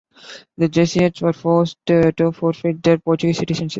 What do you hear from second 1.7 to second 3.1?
to forfeit their